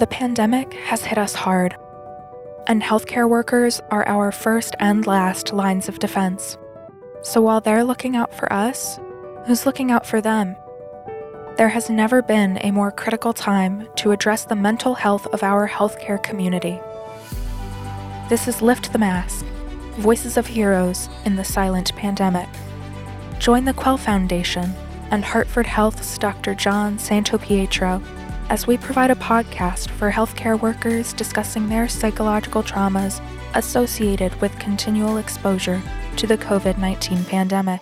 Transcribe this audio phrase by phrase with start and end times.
[0.00, 1.76] The pandemic has hit us hard,
[2.66, 6.56] and healthcare workers are our first and last lines of defense.
[7.20, 8.98] So while they're looking out for us,
[9.44, 10.56] who's looking out for them?
[11.58, 15.68] There has never been a more critical time to address the mental health of our
[15.68, 16.80] healthcare community.
[18.30, 19.44] This is Lift the Mask
[19.98, 22.48] Voices of Heroes in the Silent Pandemic.
[23.38, 24.72] Join the Quell Foundation
[25.10, 26.54] and Hartford Health's Dr.
[26.54, 28.02] John Santopietro
[28.50, 33.22] as we provide a podcast for healthcare workers discussing their psychological traumas
[33.54, 35.80] associated with continual exposure
[36.16, 37.80] to the COVID 19 pandemic.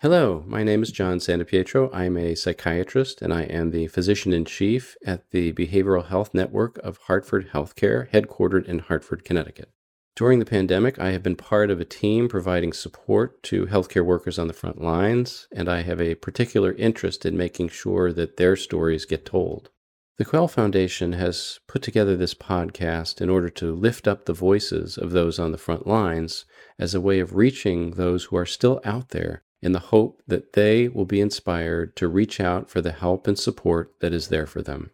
[0.00, 1.88] Hello, my name is John Santopietro.
[1.92, 6.76] I'm a psychiatrist and I am the physician in chief at the Behavioral Health Network
[6.78, 9.70] of Hartford Healthcare, headquartered in Hartford, Connecticut.
[10.16, 14.38] During the pandemic, I have been part of a team providing support to healthcare workers
[14.38, 18.56] on the front lines, and I have a particular interest in making sure that their
[18.56, 19.68] stories get told.
[20.16, 24.96] The Quell Foundation has put together this podcast in order to lift up the voices
[24.96, 26.46] of those on the front lines
[26.78, 30.54] as a way of reaching those who are still out there in the hope that
[30.54, 34.46] they will be inspired to reach out for the help and support that is there
[34.46, 34.92] for them.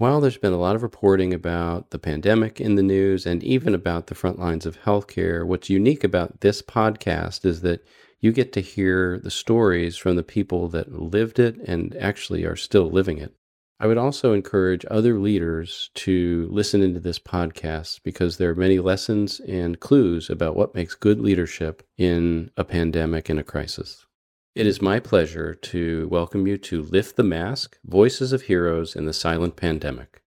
[0.00, 3.74] While there's been a lot of reporting about the pandemic in the news and even
[3.74, 7.84] about the front lines of healthcare, what's unique about this podcast is that
[8.18, 12.56] you get to hear the stories from the people that lived it and actually are
[12.56, 13.34] still living it.
[13.78, 18.78] I would also encourage other leaders to listen into this podcast because there are many
[18.78, 24.06] lessons and clues about what makes good leadership in a pandemic and a crisis.
[24.56, 29.06] It is my pleasure to welcome you to Lift the Mask Voices of Heroes in
[29.06, 30.22] the Silent Pandemic.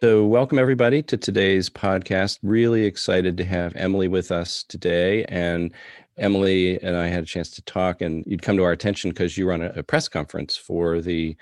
[0.00, 2.38] So, welcome everybody to today's podcast.
[2.44, 5.24] Really excited to have Emily with us today.
[5.24, 5.72] And
[6.16, 9.36] Emily and I had a chance to talk, and you'd come to our attention because
[9.36, 11.36] you run a, a press conference for the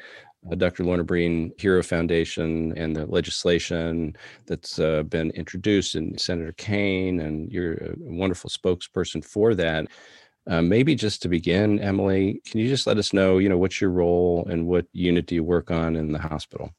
[0.51, 0.85] uh, Dr.
[0.85, 4.17] Lorna Breen Hero Foundation and the legislation
[4.47, 9.87] that's uh, been introduced, and Senator Kaine, and you're a wonderful spokesperson for that.
[10.47, 13.81] Uh, maybe just to begin, Emily, can you just let us know, you know, what's
[13.81, 16.71] your role and what unit do you work on in the hospital?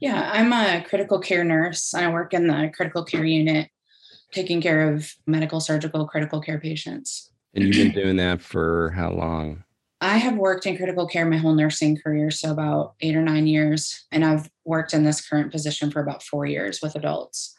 [0.00, 1.94] Yeah, I'm a critical care nurse.
[1.94, 3.70] I work in the critical care unit,
[4.32, 7.30] taking care of medical, surgical, critical care patients.
[7.54, 9.64] And you've been doing that for how long?
[10.00, 13.46] I have worked in critical care my whole nursing career, so about eight or nine
[13.46, 14.06] years.
[14.10, 17.54] And I've worked in this current position for about four years with adults.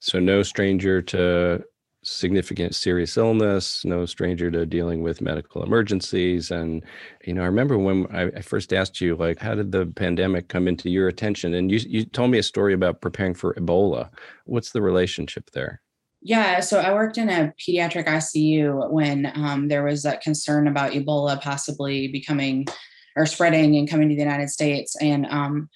[0.00, 1.64] So, no stranger to
[2.06, 6.50] significant serious illness, no stranger to dealing with medical emergencies.
[6.50, 6.84] And,
[7.24, 10.48] you know, I remember when I, I, first asked you, like, how did the pandemic
[10.48, 11.54] come into your attention?
[11.54, 14.10] And you, you told me a story about preparing for Ebola.
[14.44, 15.80] What's the relationship there?
[16.22, 20.92] Yeah, so I worked in a pediatric ICU when um, there was that concern about
[20.92, 22.66] Ebola possibly becoming
[23.16, 24.96] or spreading and coming to the United States.
[25.00, 25.68] And um,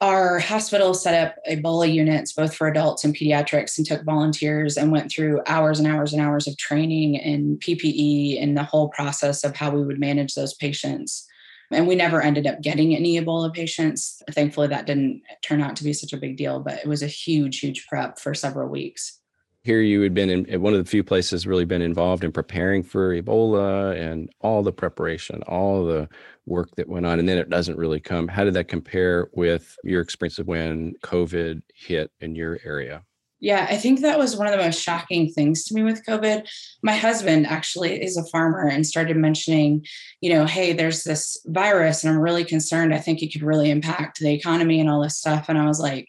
[0.00, 4.92] our hospital set up Ebola units both for adults and pediatrics and took volunteers and
[4.92, 9.44] went through hours and hours and hours of training and PPE and the whole process
[9.44, 11.26] of how we would manage those patients.
[11.70, 14.22] And we never ended up getting any Ebola patients.
[14.30, 17.08] Thankfully, that didn't turn out to be such a big deal, but it was a
[17.08, 19.20] huge, huge prep for several weeks
[19.64, 22.82] here you had been in one of the few places really been involved in preparing
[22.82, 26.06] for Ebola and all the preparation, all the
[26.44, 28.28] work that went on, and then it doesn't really come.
[28.28, 33.02] How did that compare with your experience of when COVID hit in your area?
[33.40, 36.48] Yeah, I think that was one of the most shocking things to me with COVID.
[36.82, 39.84] My husband actually is a farmer and started mentioning,
[40.22, 42.94] you know, hey, there's this virus and I'm really concerned.
[42.94, 45.50] I think it could really impact the economy and all this stuff.
[45.50, 46.08] And I was like,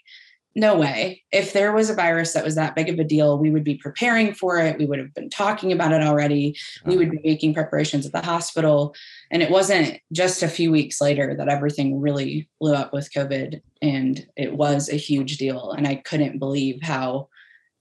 [0.55, 1.21] no way.
[1.33, 3.75] If there was a virus that was that big of a deal, we would be
[3.75, 4.77] preparing for it.
[4.77, 6.57] We would have been talking about it already.
[6.85, 6.99] We uh-huh.
[6.99, 8.95] would be making preparations at the hospital.
[9.31, 13.61] And it wasn't just a few weeks later that everything really blew up with COVID.
[13.81, 15.71] And it was a huge deal.
[15.71, 17.27] And I couldn't believe how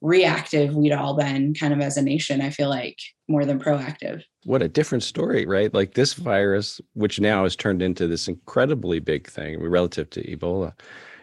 [0.00, 2.98] reactive we'd all been kind of as a nation, I feel like,
[3.28, 4.22] more than proactive.
[4.44, 5.72] What a different story, right?
[5.72, 10.74] Like this virus, which now has turned into this incredibly big thing relative to Ebola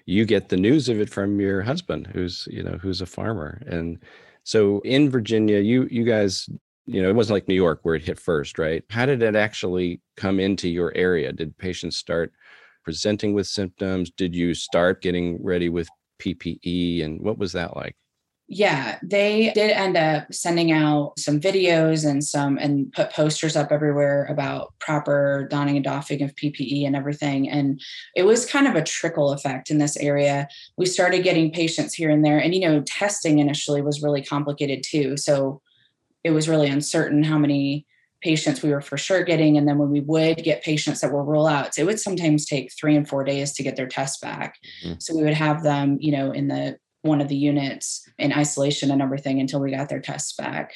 [0.05, 3.61] you get the news of it from your husband who's you know who's a farmer.
[3.67, 3.99] And
[4.43, 6.49] so in virginia you you guys
[6.85, 8.83] you know it wasn't like new york where it hit first right?
[8.89, 11.31] How did it actually come into your area?
[11.31, 12.33] Did patients start
[12.83, 14.11] presenting with symptoms?
[14.11, 15.89] Did you start getting ready with
[16.19, 17.95] ppe and what was that like
[18.53, 23.71] yeah, they did end up sending out some videos and some and put posters up
[23.71, 27.49] everywhere about proper donning and doffing of PPE and everything.
[27.49, 27.81] And
[28.13, 30.49] it was kind of a trickle effect in this area.
[30.75, 32.39] We started getting patients here and there.
[32.39, 35.15] And, you know, testing initially was really complicated too.
[35.15, 35.61] So
[36.25, 37.85] it was really uncertain how many
[38.21, 39.57] patients we were for sure getting.
[39.57, 42.97] And then when we would get patients that were rollouts, it would sometimes take three
[42.97, 44.57] and four days to get their tests back.
[44.83, 44.99] Mm-hmm.
[44.99, 48.91] So we would have them, you know, in the one of the units in isolation
[48.91, 50.73] and everything until we got their tests back.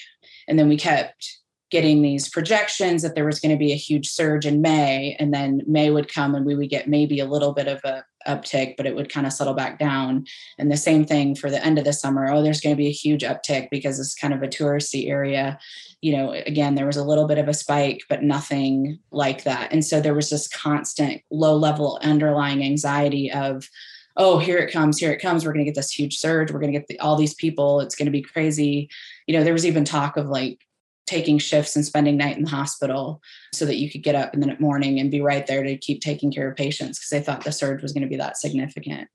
[0.48, 1.40] And then we kept
[1.72, 5.34] getting these projections that there was going to be a huge surge in May, and
[5.34, 8.76] then May would come and we would get maybe a little bit of a uptick,
[8.78, 10.26] but it would kind of settle back down.
[10.58, 12.32] And the same thing for the end of the summer.
[12.32, 15.60] Oh, there's going to be a huge uptick because it's kind of a touristy area.
[16.02, 19.72] You know, again, there was a little bit of a spike, but nothing like that.
[19.72, 23.68] And so there was this constant low level underlying anxiety of,
[24.18, 25.46] oh, here it comes, here it comes.
[25.46, 26.52] We're going to get this huge surge.
[26.52, 27.82] We're going to get the, all these people.
[27.82, 28.90] It's going to be crazy.
[29.28, 30.60] You know, there was even talk of like
[31.06, 33.22] taking shifts and spending night in the hospital
[33.54, 36.02] so that you could get up in the morning and be right there to keep
[36.02, 39.08] taking care of patients because they thought the surge was going to be that significant.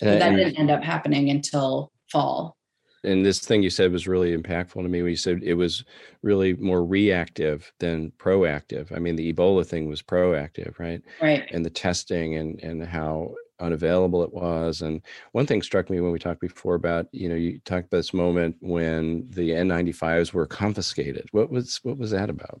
[0.00, 2.56] And, that didn't end up happening until fall.
[3.02, 5.84] And this thing you said was really impactful to me when you said it was
[6.22, 8.94] really more reactive than proactive.
[8.94, 11.02] I mean, the Ebola thing was proactive, right?
[11.20, 11.48] Right.
[11.50, 14.82] And the testing and and how unavailable it was.
[14.82, 15.02] And
[15.32, 18.14] one thing struck me when we talked before about, you know, you talked about this
[18.14, 21.28] moment when the N95s were confiscated.
[21.32, 22.60] What was what was that about?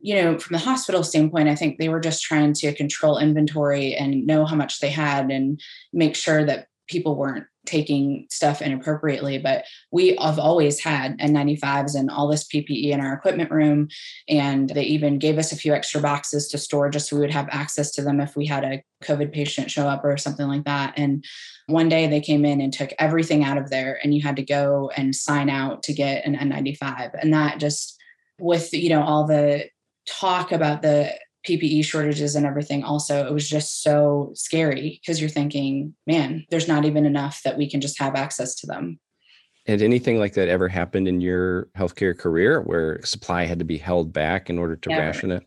[0.00, 3.94] You know, from the hospital standpoint, I think they were just trying to control inventory
[3.94, 5.60] and know how much they had and
[5.92, 12.10] make sure that people weren't taking stuff inappropriately, but we have always had N95s and
[12.10, 13.88] all this PPE in our equipment room.
[14.28, 17.30] And they even gave us a few extra boxes to store just so we would
[17.30, 20.64] have access to them if we had a COVID patient show up or something like
[20.64, 20.94] that.
[20.96, 21.24] And
[21.66, 24.42] one day they came in and took everything out of there, and you had to
[24.42, 27.10] go and sign out to get an N95.
[27.20, 28.00] And that just,
[28.40, 29.68] with, you know, all the
[30.08, 31.12] talk about the
[31.46, 36.68] PPE shortages and everything also it was just so scary because you're thinking man there's
[36.68, 38.98] not even enough that we can just have access to them
[39.66, 43.78] had anything like that ever happened in your healthcare career where supply had to be
[43.78, 45.02] held back in order to Never.
[45.02, 45.44] ration it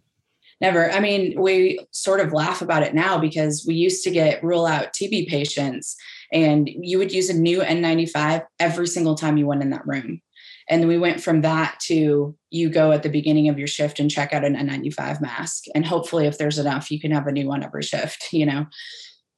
[0.61, 0.91] Never.
[0.91, 4.67] I mean, we sort of laugh about it now because we used to get rule
[4.67, 5.97] out TB patients
[6.31, 10.21] and you would use a new N95 every single time you went in that room.
[10.69, 14.11] And we went from that to you go at the beginning of your shift and
[14.11, 15.65] check out an N95 mask.
[15.75, 18.65] And hopefully, if there's enough, you can have a new one every shift, you know?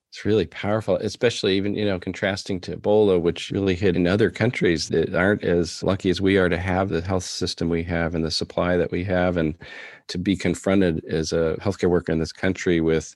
[0.09, 4.29] It's really powerful, especially even, you know, contrasting to Ebola, which really hit in other
[4.29, 8.13] countries that aren't as lucky as we are to have the health system we have
[8.13, 9.37] and the supply that we have.
[9.37, 9.55] And
[10.09, 13.15] to be confronted as a healthcare worker in this country with,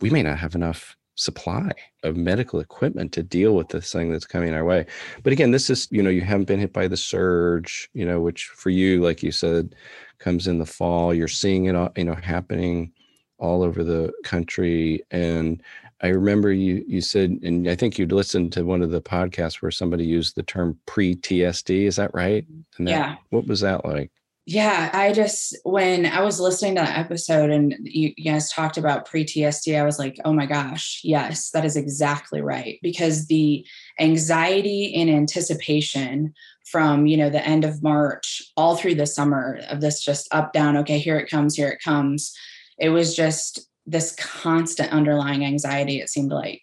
[0.00, 1.70] we may not have enough supply
[2.02, 4.86] of medical equipment to deal with this thing that's coming our way.
[5.22, 8.20] But again, this is, you know, you haven't been hit by the surge, you know,
[8.20, 9.74] which for you, like you said,
[10.18, 11.12] comes in the fall.
[11.12, 12.92] You're seeing it, uh, you know, happening
[13.38, 15.02] all over the country.
[15.10, 15.62] And
[16.00, 19.60] I remember you you said, and I think you'd listened to one of the podcasts
[19.60, 21.82] where somebody used the term pre-TSD.
[21.82, 22.46] Is that right?
[22.78, 23.16] And that, yeah.
[23.28, 24.10] What was that like?
[24.46, 29.04] Yeah, I just when I was listening to that episode and you, guys talked about
[29.04, 32.78] pre-TSD, I was like, oh my gosh, yes, that is exactly right.
[32.82, 33.64] Because the
[34.00, 36.34] anxiety and anticipation
[36.64, 40.52] from you know the end of March all through the summer of this just up
[40.52, 42.34] down, okay, here it comes, here it comes.
[42.78, 46.62] It was just this constant underlying anxiety, it seemed like.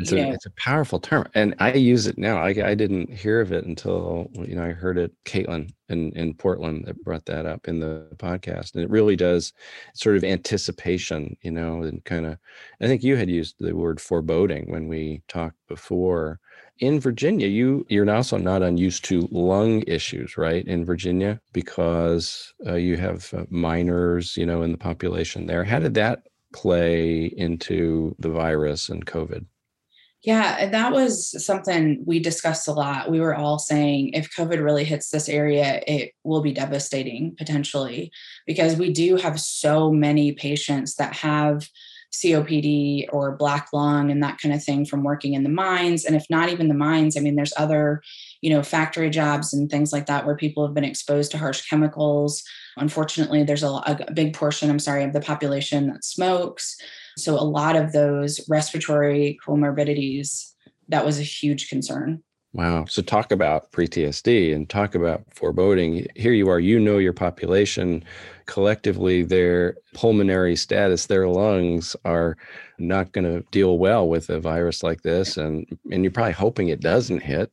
[0.00, 2.38] It's a, it's a powerful term, and I use it now.
[2.38, 5.12] I, I didn't hear of it until you know I heard it.
[5.24, 9.52] Caitlin in in Portland that brought that up in the podcast, and it really does
[9.94, 12.38] sort of anticipation, you know, and kind of.
[12.80, 16.38] I think you had used the word foreboding when we talked before.
[16.78, 20.64] In Virginia, you you're also not unused to lung issues, right?
[20.64, 25.64] In Virginia, because uh, you have uh, miners, you know, in the population there.
[25.64, 29.44] How did that play into the virus and COVID?
[30.22, 33.10] Yeah, that was something we discussed a lot.
[33.10, 38.10] We were all saying if COVID really hits this area, it will be devastating potentially
[38.44, 41.68] because we do have so many patients that have
[42.12, 46.04] COPD or black lung and that kind of thing from working in the mines.
[46.04, 48.02] And if not even the mines, I mean, there's other,
[48.40, 51.68] you know, factory jobs and things like that where people have been exposed to harsh
[51.68, 52.42] chemicals.
[52.76, 56.76] Unfortunately, there's a, a big portion, I'm sorry, of the population that smokes.
[57.18, 60.52] So a lot of those respiratory comorbidities,
[60.88, 62.22] that was a huge concern.
[62.54, 62.86] Wow.
[62.86, 66.06] So talk about pre-TSD and talk about foreboding.
[66.16, 68.04] Here you are, you know your population
[68.46, 72.36] collectively their pulmonary status, their lungs are
[72.78, 76.68] not going to deal well with a virus like this and and you're probably hoping
[76.68, 77.52] it doesn't hit.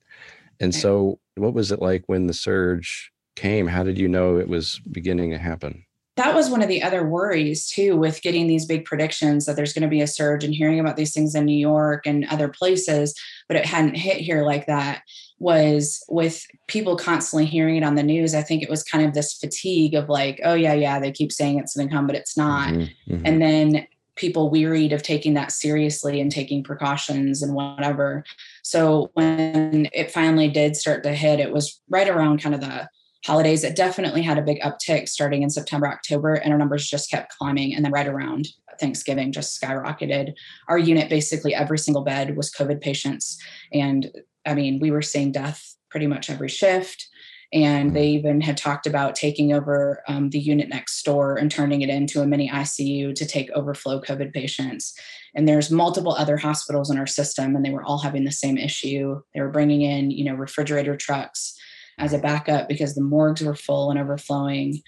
[0.60, 3.68] And so what was it like when the surge came?
[3.68, 5.85] How did you know it was beginning to happen?
[6.16, 9.74] That was one of the other worries too with getting these big predictions that there's
[9.74, 12.48] going to be a surge and hearing about these things in New York and other
[12.48, 13.14] places,
[13.48, 15.02] but it hadn't hit here like that.
[15.38, 18.34] Was with people constantly hearing it on the news.
[18.34, 21.30] I think it was kind of this fatigue of like, oh, yeah, yeah, they keep
[21.30, 22.70] saying it's going to come, but it's not.
[22.70, 23.26] Mm-hmm, mm-hmm.
[23.26, 28.24] And then people wearied of taking that seriously and taking precautions and whatever.
[28.64, 32.88] So when it finally did start to hit, it was right around kind of the
[33.26, 37.10] holidays, it definitely had a big uptick starting in September, October, and our numbers just
[37.10, 37.74] kept climbing.
[37.74, 38.48] And then right around
[38.80, 40.34] Thanksgiving, just skyrocketed.
[40.68, 43.38] Our unit, basically every single bed was COVID patients.
[43.74, 44.12] And
[44.46, 47.08] I mean, we were seeing death pretty much every shift.
[47.52, 51.82] And they even had talked about taking over um, the unit next door and turning
[51.82, 54.94] it into a mini ICU to take overflow COVID patients.
[55.36, 58.58] And there's multiple other hospitals in our system, and they were all having the same
[58.58, 59.22] issue.
[59.34, 61.56] They were bringing in, you know, refrigerator trucks
[61.98, 64.82] as a backup because the morgues were full and overflowing.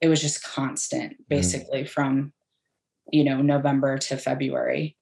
[0.00, 1.28] It was just constant, mm.
[1.28, 1.88] basically, mm.
[1.88, 2.32] from
[3.12, 4.96] you know November to February.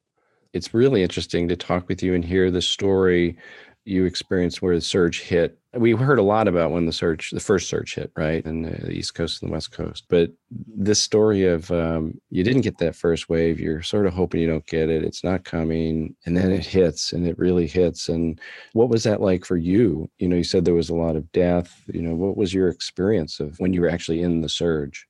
[0.53, 3.37] It's really interesting to talk with you and hear the story
[3.85, 5.59] you experienced where the surge hit.
[5.75, 8.91] We heard a lot about when the surge, the first surge hit, right, in the
[8.91, 10.07] East Coast and the West Coast.
[10.09, 14.41] But this story of um, you didn't get that first wave, you're sort of hoping
[14.41, 18.09] you don't get it, it's not coming, and then it hits, and it really hits.
[18.09, 18.41] And
[18.73, 20.09] what was that like for you?
[20.19, 21.83] You know, you said there was a lot of death.
[21.93, 25.08] You know, what was your experience of when you were actually in the surge?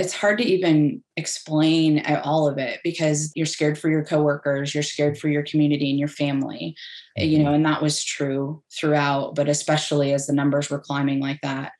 [0.00, 4.82] It's hard to even explain all of it because you're scared for your coworkers, you're
[4.82, 6.74] scared for your community and your family,
[7.18, 7.28] mm-hmm.
[7.28, 7.56] you know, mm-hmm.
[7.56, 11.72] and that was true throughout, but especially as the numbers were climbing like that,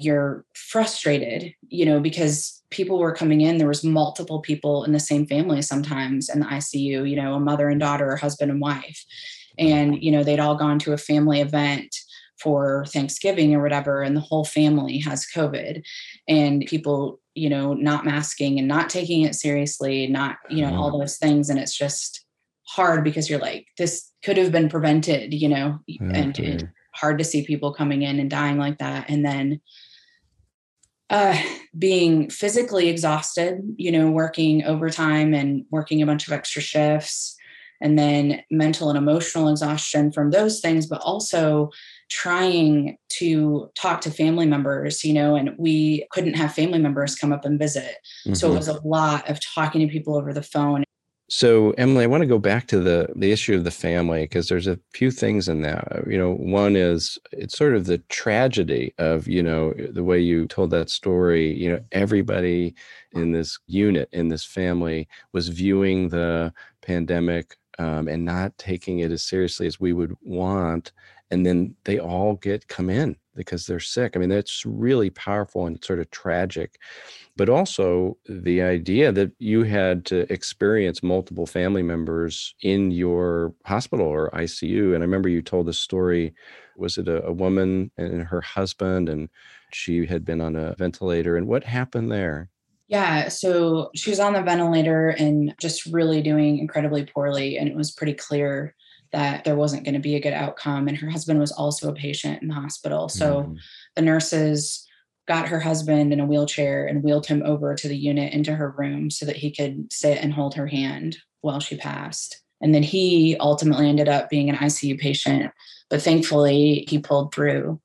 [0.00, 5.00] you're frustrated, you know, because people were coming in, there was multiple people in the
[5.00, 8.60] same family sometimes in the ICU, you know, a mother and daughter, a husband and
[8.60, 9.04] wife.
[9.56, 11.96] And, you know, they'd all gone to a family event
[12.40, 15.82] for Thanksgiving or whatever, and the whole family has COVID.
[16.28, 20.90] And people you know not masking and not taking it seriously not you know all
[20.90, 21.00] mm-hmm.
[21.00, 22.24] those things and it's just
[22.66, 27.24] hard because you're like this could have been prevented you know and, and hard to
[27.24, 29.60] see people coming in and dying like that and then
[31.10, 31.40] uh,
[31.78, 37.34] being physically exhausted, you know, working overtime and working a bunch of extra shifts,
[37.80, 41.70] and then mental and emotional exhaustion from those things, but also
[42.08, 47.32] trying to talk to family members, you know, and we couldn't have family members come
[47.32, 47.96] up and visit.
[48.24, 48.34] Mm-hmm.
[48.34, 48.58] So it mm-hmm.
[48.58, 50.84] was a lot of talking to people over the phone.
[51.30, 54.48] So Emily, I want to go back to the the issue of the family because
[54.48, 56.04] there's a few things in that.
[56.06, 60.46] You know, one is it's sort of the tragedy of, you know, the way you
[60.46, 62.74] told that story, you know, everybody
[63.12, 69.12] in this unit in this family was viewing the pandemic um, and not taking it
[69.12, 70.92] as seriously as we would want
[71.30, 74.16] and then they all get come in because they're sick.
[74.16, 76.78] I mean, that's really powerful and sort of tragic.
[77.36, 84.06] But also the idea that you had to experience multiple family members in your hospital
[84.06, 84.94] or ICU.
[84.94, 86.34] And I remember you told this story.
[86.76, 89.28] Was it a, a woman and her husband, and
[89.72, 91.36] she had been on a ventilator?
[91.36, 92.50] And what happened there?
[92.88, 97.58] Yeah, so she was on the ventilator and just really doing incredibly poorly.
[97.58, 98.74] And it was pretty clear
[99.12, 100.88] that there wasn't going to be a good outcome.
[100.88, 103.08] And her husband was also a patient in the hospital.
[103.08, 103.56] So mm.
[103.96, 104.86] the nurses
[105.26, 108.74] got her husband in a wheelchair and wheeled him over to the unit into her
[108.76, 112.42] room so that he could sit and hold her hand while she passed.
[112.60, 115.52] And then he ultimately ended up being an ICU patient,
[115.90, 117.80] but thankfully he pulled through.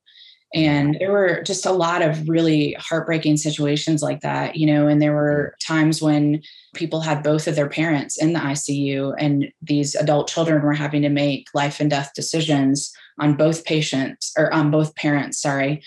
[0.54, 5.02] And there were just a lot of really heartbreaking situations like that, you know, and
[5.02, 6.42] there were times when
[6.74, 11.02] people had both of their parents in the ICU and these adult children were having
[11.02, 15.82] to make life and death decisions on both patients or on both parents, sorry,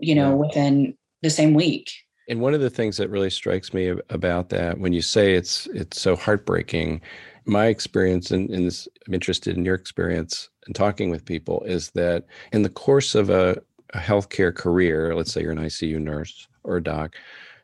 [0.00, 1.88] you know, within the same week.
[2.28, 5.66] And one of the things that really strikes me about that when you say it's
[5.68, 7.00] it's so heartbreaking,
[7.46, 11.90] my experience and, and this, I'm interested in your experience and talking with people is
[11.92, 13.62] that in the course of a
[13.94, 17.14] a healthcare career, let's say you're an ICU nurse or a doc,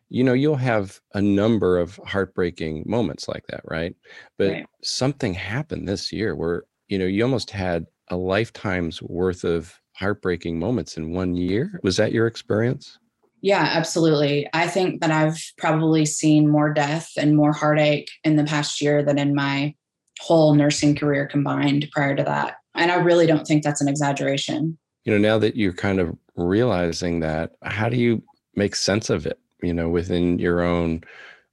[0.09, 3.97] you know, you'll have a number of heartbreaking moments like that, right?
[4.39, 4.67] But right.
[4.83, 10.59] something happened this year where, you know, you almost had a lifetime's worth of heartbreaking
[10.59, 11.81] moments in one year.
[11.83, 12.99] Was that your experience?
[13.41, 14.49] Yeah, absolutely.
[14.55, 19.03] I think that I've probably seen more death and more heartache in the past year
[19.03, 19.75] than in my
[20.21, 22.57] whole nursing career combined prior to that.
[22.75, 26.17] And I really don't think that's an exaggeration you know now that you're kind of
[26.37, 28.23] realizing that how do you
[28.55, 31.03] make sense of it you know within your own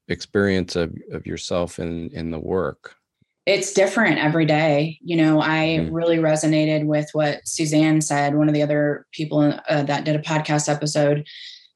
[0.07, 2.95] experience of, of yourself in in the work
[3.45, 8.47] it's different every day you know i mm really resonated with what suzanne said one
[8.47, 11.25] of the other people uh, that did a podcast episode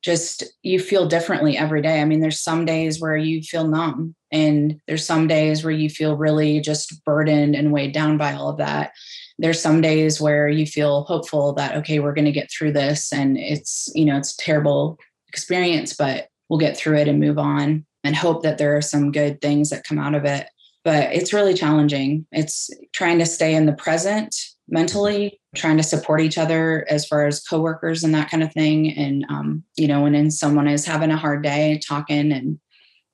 [0.05, 1.99] just you feel differently every day.
[1.99, 5.89] I mean, there's some days where you feel numb, and there's some days where you
[5.89, 8.91] feel really just burdened and weighed down by all of that.
[9.37, 13.11] There's some days where you feel hopeful that, okay, we're going to get through this.
[13.11, 17.37] And it's, you know, it's a terrible experience, but we'll get through it and move
[17.37, 20.47] on and hope that there are some good things that come out of it.
[20.83, 22.27] But it's really challenging.
[22.31, 24.35] It's trying to stay in the present
[24.67, 28.91] mentally trying to support each other as far as coworkers and that kind of thing
[28.97, 32.59] and um, you know when someone is having a hard day talking and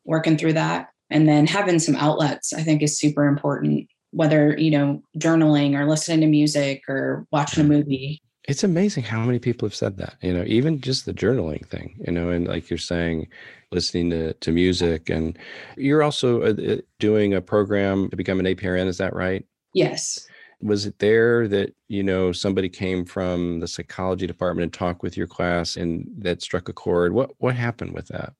[0.05, 4.71] working through that and then having some outlets i think is super important whether you
[4.71, 8.21] know journaling or listening to music or watching a movie.
[8.47, 11.95] It's amazing how many people have said that you know even just the journaling thing
[12.05, 13.27] you know and like you're saying
[13.71, 15.09] listening to, to music.
[15.09, 15.37] And
[15.77, 19.45] you're also uh, doing a program to become an aprn is that right?
[19.73, 20.27] Yes.
[20.61, 25.17] Was it there that you know somebody came from the psychology department and talked with
[25.17, 27.13] your class and that struck a chord?
[27.13, 28.33] What what happened with that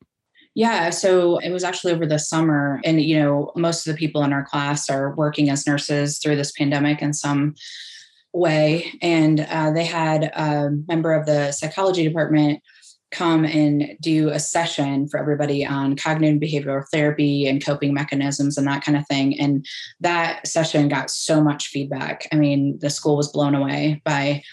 [0.54, 2.82] yeah, so it was actually over the summer.
[2.84, 6.36] And, you know, most of the people in our class are working as nurses through
[6.36, 7.56] this pandemic in some
[8.34, 8.92] way.
[9.02, 12.62] And uh, they had a member of the psychology department
[13.12, 18.68] come and do a session for everybody on cognitive behavioral therapy and coping mechanisms and
[18.68, 19.38] that kind of thing.
[19.40, 19.66] And
[20.00, 22.28] that session got so much feedback.
[22.32, 24.44] I mean, the school was blown away by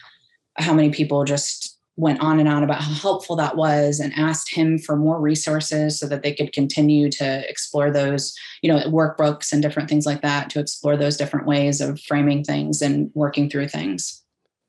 [0.57, 4.55] how many people just went on and on about how helpful that was and asked
[4.55, 9.53] him for more resources so that they could continue to explore those, you know, workbooks
[9.53, 13.51] and different things like that to explore those different ways of framing things and working
[13.51, 14.23] through things.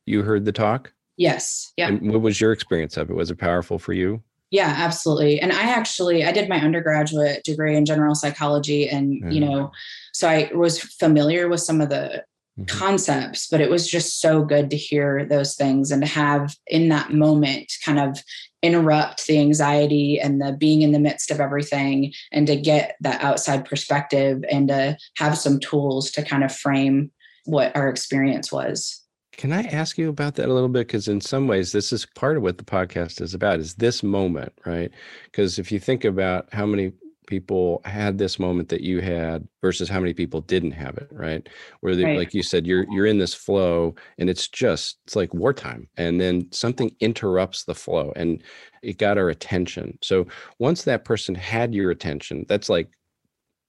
[0.07, 0.91] You heard the talk?
[1.17, 1.71] Yes.
[1.77, 1.89] Yeah.
[1.89, 3.15] And what was your experience of it?
[3.15, 4.23] Was it powerful for you?
[4.49, 5.39] Yeah, absolutely.
[5.39, 9.29] And I actually I did my undergraduate degree in general psychology and mm-hmm.
[9.29, 9.71] you know
[10.13, 12.23] so I was familiar with some of the
[12.59, 12.77] mm-hmm.
[12.77, 16.89] concepts but it was just so good to hear those things and to have in
[16.89, 18.17] that moment kind of
[18.61, 23.21] interrupt the anxiety and the being in the midst of everything and to get that
[23.21, 27.11] outside perspective and to have some tools to kind of frame
[27.45, 29.01] what our experience was.
[29.37, 30.87] Can I ask you about that a little bit?
[30.87, 34.03] Because in some ways, this is part of what the podcast is about is this
[34.03, 34.91] moment, right?
[35.25, 36.91] Because if you think about how many
[37.29, 41.47] people had this moment that you had versus how many people didn't have it, right?
[41.81, 42.17] Where they, right.
[42.17, 45.87] like you said, you're you're in this flow and it's just it's like wartime.
[45.95, 48.43] And then something interrupts the flow and
[48.81, 49.97] it got our attention.
[50.01, 50.25] So
[50.57, 52.89] once that person had your attention, that's like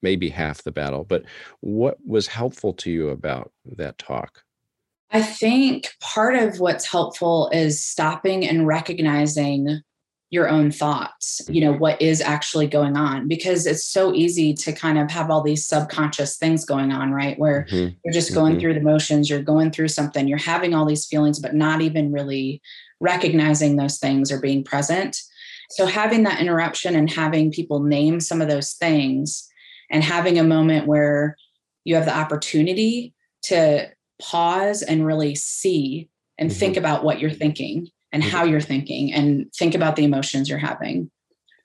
[0.03, 1.05] maybe half the battle.
[1.05, 1.25] But
[1.61, 4.43] what was helpful to you about that talk?
[5.11, 9.83] I think part of what's helpful is stopping and recognizing
[10.31, 14.73] your own thoughts, you know, what is actually going on, because it's so easy to
[14.73, 17.37] kind of have all these subconscious things going on, right?
[17.37, 17.97] Where mm-hmm.
[18.05, 18.61] you're just going mm-hmm.
[18.61, 22.13] through the motions, you're going through something, you're having all these feelings, but not even
[22.13, 22.63] really
[23.01, 25.21] recognizing those things or being present.
[25.71, 29.49] So having that interruption and having people name some of those things
[29.91, 31.37] and having a moment where
[31.85, 33.89] you have the opportunity to
[34.23, 36.59] pause and really see and mm-hmm.
[36.59, 38.31] think about what you're thinking and mm-hmm.
[38.31, 41.11] how you're thinking and think about the emotions you're having.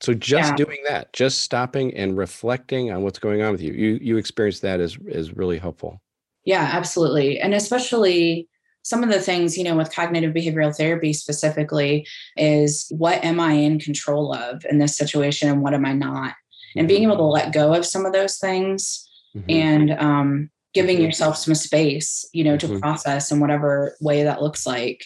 [0.02, 0.56] So just yeah.
[0.56, 4.60] doing that, just stopping and reflecting on what's going on with you, you you experience
[4.60, 6.02] that as is really helpful.
[6.44, 7.40] Yeah, absolutely.
[7.40, 8.48] And especially
[8.84, 12.06] some of the things, you know, with cognitive behavioral therapy specifically
[12.38, 16.36] is what am I in control of in this situation and what am I not?
[16.76, 16.88] And mm-hmm.
[16.88, 19.50] being able to let go of some of those things mm-hmm.
[19.50, 21.06] and um giving mm-hmm.
[21.06, 22.80] yourself some space, you know, to mm-hmm.
[22.80, 25.06] process in whatever way that looks like.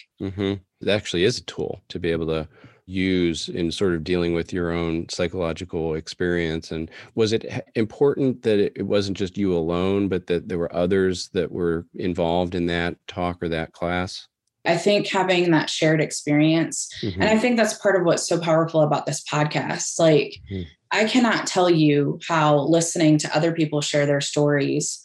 [0.80, 0.88] Mm-hmm.
[0.88, 2.48] It actually is a tool to be able to
[2.86, 6.70] use in sort of dealing with your own psychological experience.
[6.72, 11.28] And was it important that it wasn't just you alone, but that there were others
[11.28, 14.26] that were involved in that talk or that class?
[14.66, 17.22] I think having that shared experience, mm-hmm.
[17.22, 19.98] and I think that's part of what's so powerful about this podcast.
[19.98, 20.62] Like, mm-hmm.
[20.90, 25.00] I cannot tell you how listening to other people share their stories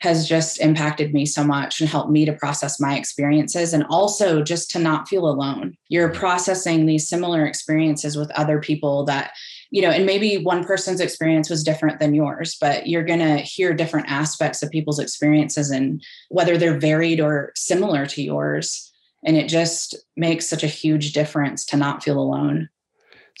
[0.00, 4.42] has just impacted me so much and helped me to process my experiences and also
[4.42, 5.76] just to not feel alone.
[5.88, 6.18] You're mm-hmm.
[6.18, 9.32] processing these similar experiences with other people that,
[9.70, 13.36] you know, and maybe one person's experience was different than yours, but you're going to
[13.38, 18.90] hear different aspects of people's experiences and whether they're varied or similar to yours.
[19.24, 22.70] And it just makes such a huge difference to not feel alone.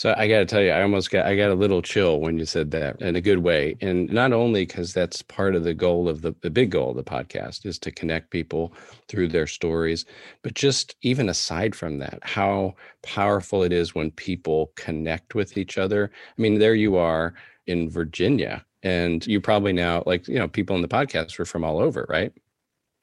[0.00, 2.38] So I got to tell you, I almost got I got a little chill when
[2.38, 5.74] you said that in a good way, and not only because that's part of the
[5.74, 8.72] goal of the the big goal of the podcast is to connect people
[9.08, 10.06] through their stories,
[10.40, 15.76] but just even aside from that, how powerful it is when people connect with each
[15.76, 16.10] other.
[16.38, 17.34] I mean, there you are
[17.66, 21.62] in Virginia, and you probably now like you know people in the podcast were from
[21.62, 22.32] all over, right?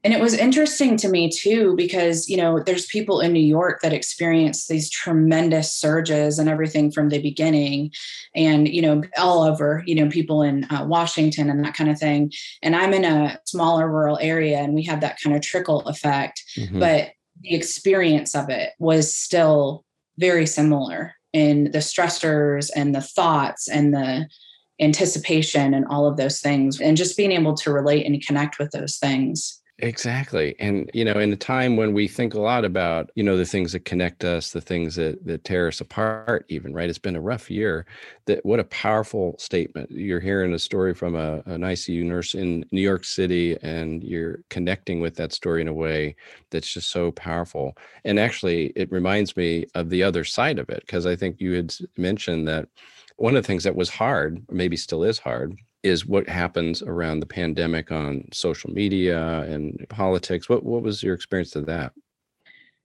[0.07, 3.81] And it was interesting to me too, because, you know, there's people in New York
[3.81, 7.91] that experience these tremendous surges and everything from the beginning.
[8.33, 11.99] And, you know, all over, you know, people in uh, Washington and that kind of
[11.99, 12.31] thing.
[12.63, 16.41] And I'm in a smaller rural area and we have that kind of trickle effect.
[16.55, 16.79] Mm-hmm.
[16.79, 17.09] But
[17.41, 19.83] the experience of it was still
[20.17, 24.29] very similar in the stressors and the thoughts and the
[24.79, 28.71] anticipation and all of those things and just being able to relate and connect with
[28.71, 30.55] those things Exactly.
[30.59, 33.45] And, you know, in a time when we think a lot about, you know, the
[33.45, 36.89] things that connect us, the things that, that tear us apart, even, right?
[36.89, 37.85] It's been a rough year.
[38.25, 39.91] That what a powerful statement.
[39.91, 44.39] You're hearing a story from a, an ICU nurse in New York City, and you're
[44.49, 46.15] connecting with that story in a way
[46.49, 47.77] that's just so powerful.
[48.03, 51.51] And actually, it reminds me of the other side of it, because I think you
[51.53, 52.67] had mentioned that
[53.17, 57.19] one of the things that was hard, maybe still is hard, is what happens around
[57.19, 60.49] the pandemic on social media and politics.
[60.49, 61.93] What what was your experience of that?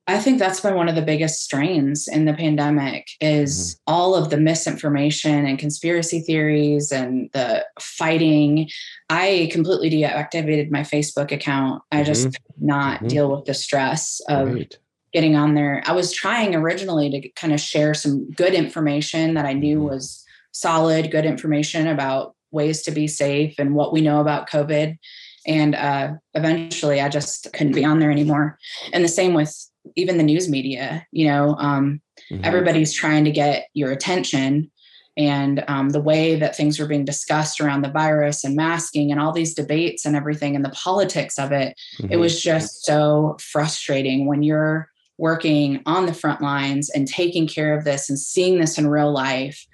[0.09, 3.95] I think that's been one of the biggest strains in the pandemic is mm-hmm.
[3.95, 8.69] all of the misinformation and conspiracy theories and the fighting.
[9.09, 11.83] I completely deactivated my Facebook account.
[11.93, 12.05] I mm-hmm.
[12.05, 13.09] just could not mm-hmm.
[13.09, 14.77] deal with the stress of right.
[15.13, 15.85] getting on there.
[15.87, 19.91] I was trying originally to kind of share some good information that I knew mm-hmm.
[19.91, 24.99] was solid, good information about ways to be safe and what we know about COVID.
[25.47, 28.59] And uh, eventually, I just couldn't be on there anymore.
[28.93, 29.55] And the same with
[29.97, 31.07] even the news media.
[31.11, 32.45] You know, um, mm-hmm.
[32.45, 34.71] everybody's trying to get your attention.
[35.17, 39.21] And um, the way that things were being discussed around the virus and masking and
[39.21, 42.13] all these debates and everything and the politics of it, mm-hmm.
[42.13, 44.89] it was just so frustrating when you're
[45.19, 49.13] working on the front lines and taking care of this and seeing this in real
[49.13, 49.67] life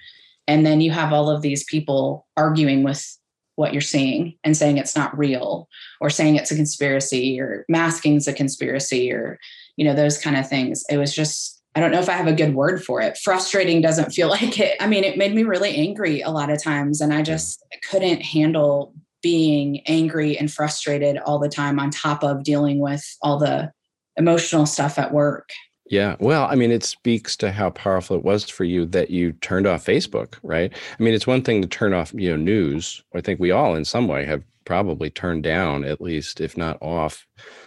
[0.48, 3.16] and then you have all of these people arguing with
[3.56, 5.68] what you're seeing and saying it's not real
[6.00, 9.38] or saying it's a conspiracy or masking is a conspiracy or
[9.76, 10.84] you know those kind of things.
[10.90, 13.18] It was just i don't know if i have a good word for it.
[13.18, 14.76] Frustrating doesn't feel like it.
[14.80, 18.22] I mean it made me really angry a lot of times and i just couldn't
[18.22, 23.72] handle being angry and frustrated all the time on top of dealing with all the
[24.16, 25.50] emotional stuff at work
[25.90, 26.16] yeah.
[26.20, 29.66] Well, I mean, it speaks to how powerful it was for you that you turned
[29.66, 30.72] off Facebook, right?
[30.98, 33.02] I mean, it's one thing to turn off, you know, news.
[33.14, 36.76] I think we all in some way have probably turned down at least if not
[36.82, 37.26] off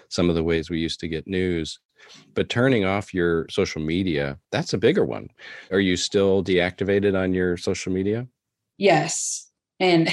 [0.10, 1.79] some of the ways we used to get news.
[2.34, 5.29] But turning off your social media, that's a bigger one.
[5.71, 8.27] Are you still deactivated on your social media?
[8.77, 9.49] Yes.
[9.79, 10.10] And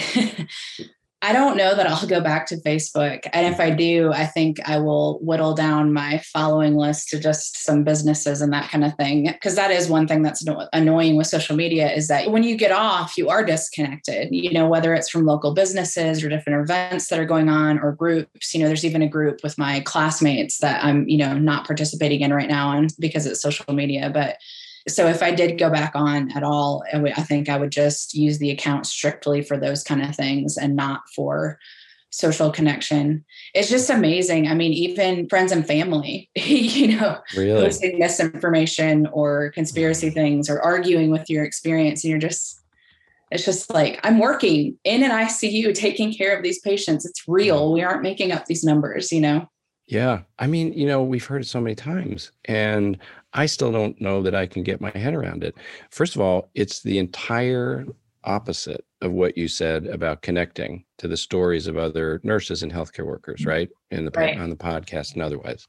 [1.20, 3.26] I don't know that I'll go back to Facebook.
[3.32, 7.64] And if I do, I think I will whittle down my following list to just
[7.64, 9.26] some businesses and that kind of thing.
[9.26, 12.72] Because that is one thing that's annoying with social media is that when you get
[12.72, 17.18] off, you are disconnected, you know, whether it's from local businesses or different events that
[17.18, 18.54] are going on or groups.
[18.54, 22.20] You know, there's even a group with my classmates that I'm, you know, not participating
[22.20, 24.10] in right now and because it's social media.
[24.12, 24.38] But
[24.86, 28.38] so if I did go back on at all, I think I would just use
[28.38, 31.58] the account strictly for those kind of things and not for
[32.10, 33.24] social connection.
[33.54, 34.48] It's just amazing.
[34.48, 37.64] I mean, even friends and family, you know, really?
[37.64, 40.14] posting misinformation or conspiracy mm-hmm.
[40.14, 42.60] things or arguing with your experience, and you're just,
[43.30, 47.04] it's just like I'm working in an ICU taking care of these patients.
[47.04, 47.66] It's real.
[47.66, 47.74] Mm-hmm.
[47.74, 49.48] We aren't making up these numbers, you know.
[49.88, 50.20] Yeah.
[50.38, 52.30] I mean, you know, we've heard it so many times.
[52.44, 52.98] And
[53.32, 55.56] I still don't know that I can get my head around it.
[55.90, 57.86] First of all, it's the entire
[58.24, 63.06] opposite of what you said about connecting to the stories of other nurses and healthcare
[63.06, 63.48] workers, mm-hmm.
[63.48, 63.68] right?
[63.90, 64.38] In the right.
[64.38, 65.66] on the podcast and otherwise.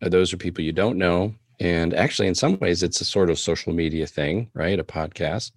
[0.00, 1.34] Uh, those are people you don't know.
[1.60, 4.78] And actually, in some ways, it's a sort of social media thing, right?
[4.78, 5.52] A podcast.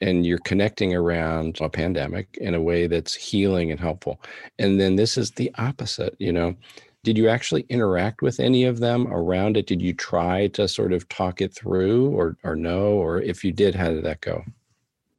[0.00, 4.20] And you're connecting around a pandemic in a way that's healing and helpful.
[4.58, 6.56] And then this is the opposite, you know
[7.02, 9.66] did you actually interact with any of them around it?
[9.66, 12.92] Did you try to sort of talk it through or or no?
[12.92, 14.44] Or if you did, how did that go?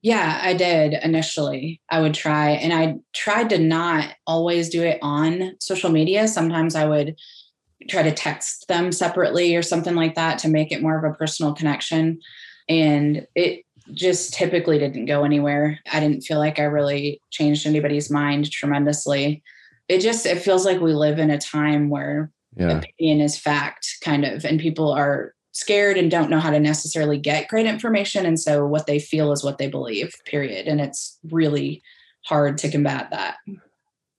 [0.03, 1.79] Yeah, I did initially.
[1.89, 6.27] I would try and I tried to not always do it on social media.
[6.27, 7.15] Sometimes I would
[7.89, 11.15] try to text them separately or something like that to make it more of a
[11.15, 12.19] personal connection.
[12.69, 13.63] And it
[13.93, 15.79] just typically didn't go anywhere.
[15.91, 19.43] I didn't feel like I really changed anybody's mind tremendously
[19.91, 22.79] it just it feels like we live in a time where yeah.
[22.79, 27.17] opinion is fact kind of and people are scared and don't know how to necessarily
[27.17, 31.19] get great information and so what they feel is what they believe period and it's
[31.29, 31.83] really
[32.23, 33.35] hard to combat that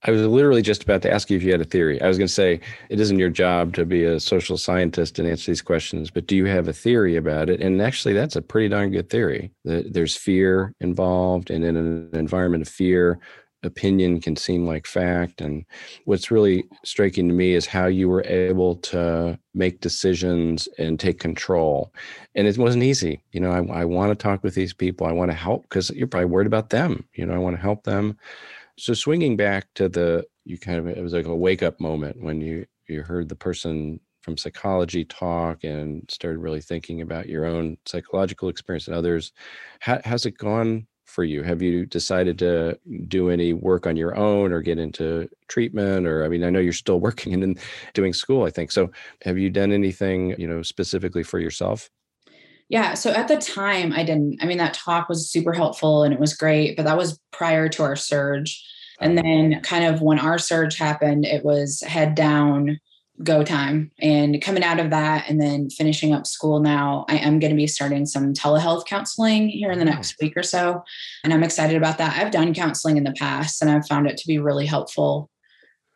[0.04, 2.02] I was literally just about to ask you if you had a theory.
[2.02, 2.58] I was going to say
[2.88, 6.34] it isn't your job to be a social scientist and answer these questions, but do
[6.34, 7.60] you have a theory about it?
[7.60, 9.52] And actually, that's a pretty darn good theory.
[9.64, 13.20] That there's fear involved, and in an environment of fear,
[13.62, 15.40] opinion can seem like fact.
[15.40, 15.64] And
[16.04, 21.18] what's really striking to me is how you were able to make decisions and take
[21.18, 21.92] control.
[22.34, 23.22] And it wasn't easy.
[23.32, 25.06] You know, I, I want to talk with these people.
[25.06, 27.04] I want to help because you're probably worried about them.
[27.14, 28.18] You know, I want to help them.
[28.78, 32.20] So swinging back to the, you kind of, it was like a wake up moment
[32.20, 37.44] when you, you heard the person from psychology talk and started really thinking about your
[37.44, 39.32] own psychological experience and others.
[39.80, 41.42] How, how's it gone for you?
[41.42, 46.06] Have you decided to do any work on your own or get into treatment?
[46.06, 47.58] Or, I mean, I know you're still working and
[47.94, 48.72] doing school, I think.
[48.72, 48.90] So
[49.22, 51.90] have you done anything, you know, specifically for yourself?
[52.68, 52.94] Yeah.
[52.94, 54.42] So at the time, I didn't.
[54.42, 57.68] I mean, that talk was super helpful and it was great, but that was prior
[57.68, 58.64] to our surge.
[59.00, 59.28] And uh-huh.
[59.28, 62.78] then, kind of when our surge happened, it was head down
[63.22, 63.90] go time.
[64.00, 67.56] And coming out of that and then finishing up school now i am going to
[67.56, 70.82] be starting some telehealth counseling here in the next week or so.
[71.24, 72.16] And i'm excited about that.
[72.16, 75.28] I've done counseling in the past and i've found it to be really helpful.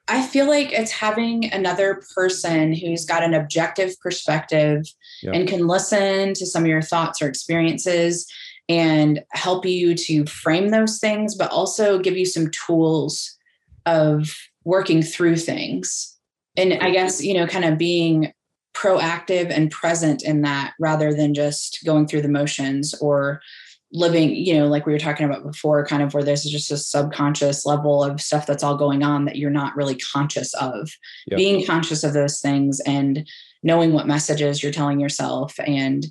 [0.08, 4.84] I feel like it's having another person who's got an objective perspective
[5.20, 5.34] yep.
[5.34, 8.30] and can listen to some of your thoughts or experiences
[8.68, 13.36] and help you to frame those things but also give you some tools
[13.84, 14.32] of
[14.64, 16.15] working through things
[16.56, 18.32] and i guess you know kind of being
[18.74, 23.40] proactive and present in that rather than just going through the motions or
[23.92, 26.76] living you know like we were talking about before kind of where there's just a
[26.76, 30.90] subconscious level of stuff that's all going on that you're not really conscious of.
[31.28, 31.38] Yep.
[31.38, 33.26] being conscious of those things and
[33.62, 36.06] knowing what messages you're telling yourself and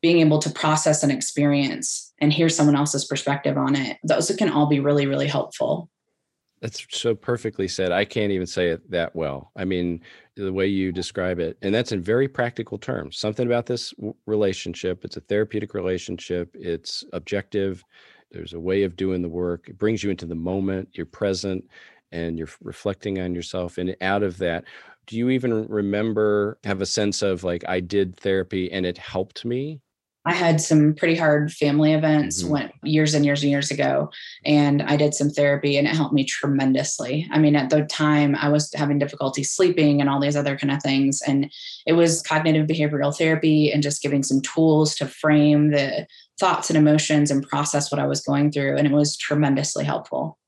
[0.00, 4.50] being able to process an experience and hear someone else's perspective on it those can
[4.50, 5.90] all be really really helpful
[6.60, 7.92] that's so perfectly said.
[7.92, 9.52] I can't even say it that well.
[9.56, 10.00] I mean,
[10.36, 13.16] the way you describe it, and that's in very practical terms.
[13.16, 13.94] Something about this
[14.26, 17.84] relationship, it's a therapeutic relationship, it's objective.
[18.30, 19.68] There's a way of doing the work.
[19.68, 21.64] It brings you into the moment, you're present,
[22.12, 23.78] and you're reflecting on yourself.
[23.78, 24.64] And out of that,
[25.06, 29.44] do you even remember, have a sense of like, I did therapy and it helped
[29.44, 29.80] me?
[30.24, 32.52] I had some pretty hard family events mm-hmm.
[32.52, 34.10] went years and years and years ago,
[34.44, 37.26] and I did some therapy, and it helped me tremendously.
[37.30, 40.72] I mean, at the time, I was having difficulty sleeping and all these other kind
[40.72, 41.50] of things, and
[41.86, 46.06] it was cognitive behavioral therapy and just giving some tools to frame the
[46.38, 50.38] thoughts and emotions and process what I was going through, and it was tremendously helpful.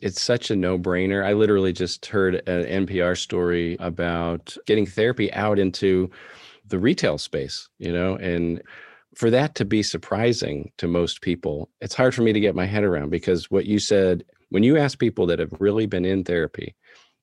[0.00, 1.24] It's such a no brainer.
[1.24, 6.10] I literally just heard an NPR story about getting therapy out into
[6.66, 8.62] the retail space, you know, and
[9.18, 12.66] for that to be surprising to most people, it's hard for me to get my
[12.66, 16.22] head around because what you said, when you ask people that have really been in
[16.22, 16.76] therapy,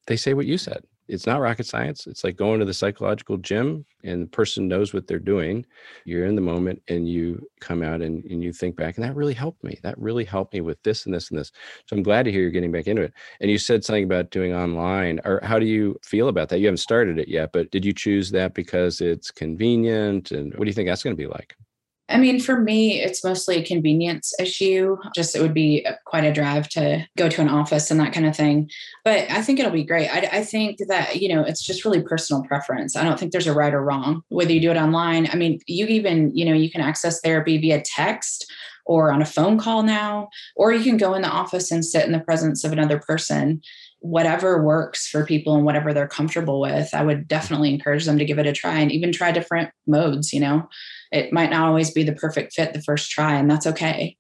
[0.06, 0.84] they say what you said.
[1.08, 2.06] It's not rocket science.
[2.06, 5.66] It's like going to the psychological gym and the person knows what they're doing.
[6.04, 9.16] You're in the moment and you come out and, and you think back, and that
[9.16, 9.80] really helped me.
[9.82, 11.54] That really helped me with this and this and this.
[11.86, 13.14] So I'm glad to hear you're getting back into it.
[13.40, 16.60] And you said something about doing online, or how do you feel about that?
[16.60, 20.32] You haven't started it yet, but did you choose that because it's convenient?
[20.32, 21.56] And what do you think that's going to be like?
[22.08, 24.98] I mean, for me, it's mostly a convenience issue.
[25.16, 28.28] Just it would be quite a drive to go to an office and that kind
[28.28, 28.70] of thing.
[29.04, 30.10] But I think it'll be great.
[30.10, 32.96] I, I, think that, you know, it's just really personal preference.
[32.96, 35.28] I don't think there's a right or wrong, whether you do it online.
[35.32, 38.52] I mean, you even, you know, you can access therapy via text
[38.86, 42.06] or on a phone call now, or you can go in the office and sit
[42.06, 43.62] in the presence of another person
[44.06, 48.26] whatever works for people and whatever they're comfortable with i would definitely encourage them to
[48.26, 50.68] give it a try and even try different modes you know?
[51.12, 54.18] It might not always be the perfect fit the first try and that's okay.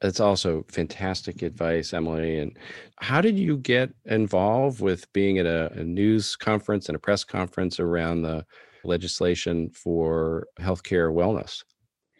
[0.00, 2.56] That's also fantastic advice emily and
[3.00, 7.24] how did you get involved with being at a, a news conference and a press
[7.24, 8.44] conference around the
[8.84, 11.64] legislation for healthcare wellness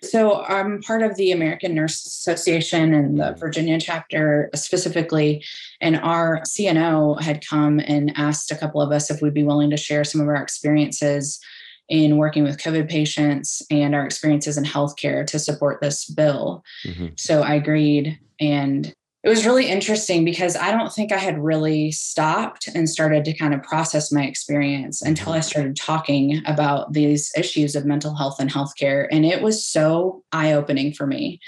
[0.05, 5.45] so I'm part of the American Nurse Association and the Virginia chapter specifically.
[5.81, 9.71] And our CNO had come and asked a couple of us if we'd be willing
[9.71, 11.41] to share some of our experiences
[11.89, 16.65] in working with COVID patients and our experiences in healthcare to support this bill.
[16.87, 17.09] Mm-hmm.
[17.17, 18.19] So I agreed.
[18.41, 23.25] And it was really interesting because I don't think I had really stopped and started
[23.25, 28.15] to kind of process my experience until I started talking about these issues of mental
[28.15, 29.09] health and healthcare.
[29.11, 31.41] And it was so eye opening for me.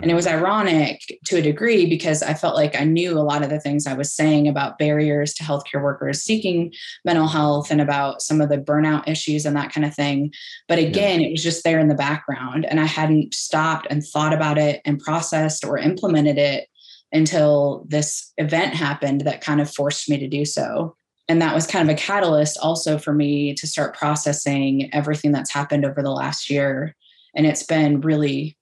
[0.00, 0.44] And it was mm-hmm.
[0.44, 3.86] ironic to a degree because I felt like I knew a lot of the things
[3.86, 6.72] I was saying about barriers to healthcare workers seeking
[7.04, 10.32] mental health and about some of the burnout issues and that kind of thing.
[10.68, 11.28] But again, yeah.
[11.28, 12.64] it was just there in the background.
[12.64, 16.68] And I hadn't stopped and thought about it and processed or implemented it
[17.14, 20.96] until this event happened that kind of forced me to do so.
[21.28, 25.52] And that was kind of a catalyst also for me to start processing everything that's
[25.52, 26.94] happened over the last year.
[27.34, 28.58] And it's been really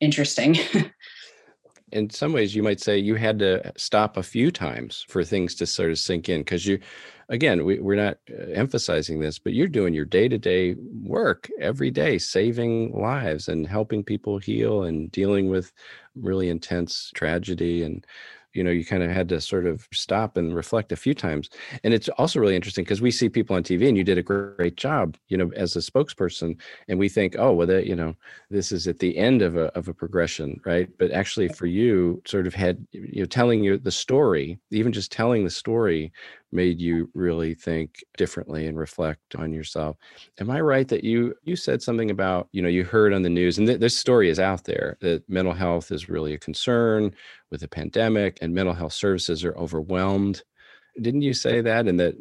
[0.00, 0.56] interesting.
[1.96, 5.54] in some ways you might say you had to stop a few times for things
[5.54, 6.78] to sort of sink in because you
[7.30, 12.18] again we, we're not uh, emphasizing this but you're doing your day-to-day work every day
[12.18, 15.72] saving lives and helping people heal and dealing with
[16.14, 18.06] really intense tragedy and
[18.56, 21.48] you know you kind of had to sort of stop and reflect a few times.
[21.84, 24.22] And it's also really interesting because we see people on tv and you did a
[24.22, 28.14] great job you know as a spokesperson and we think oh well that you know
[28.50, 30.88] this is at the end of a, of a progression right?
[30.98, 35.12] But actually for you sort of had you know telling you the story even just
[35.12, 36.12] telling the story
[36.52, 39.96] made you really think differently and reflect on yourself.
[40.40, 43.28] Am i right that you you said something about you know you heard on the
[43.30, 47.12] news and th- this story is out there that mental health is really a concern
[47.50, 50.42] with the pandemic and mental health services are overwhelmed?
[51.00, 52.14] Didn't you say that and that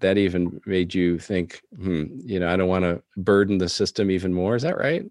[0.00, 4.10] that even made you think hmm you know i don't want to burden the system
[4.10, 5.04] even more is that right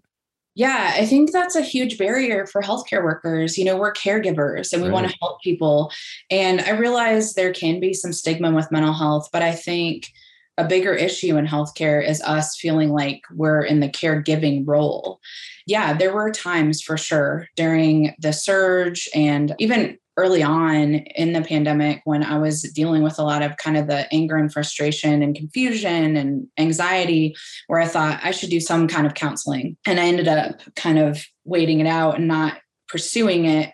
[0.58, 3.56] yeah, I think that's a huge barrier for healthcare workers.
[3.56, 4.94] You know, we're caregivers and we right.
[4.94, 5.92] want to help people.
[6.32, 10.08] And I realize there can be some stigma with mental health, but I think
[10.56, 15.20] a bigger issue in healthcare is us feeling like we're in the caregiving role.
[15.68, 21.42] Yeah, there were times for sure during the surge and even early on in the
[21.42, 25.22] pandemic when I was dealing with a lot of kind of the anger and frustration
[25.22, 27.36] and confusion and anxiety,
[27.68, 29.76] where I thought I should do some kind of counseling.
[29.86, 33.70] And I ended up kind of waiting it out and not pursuing it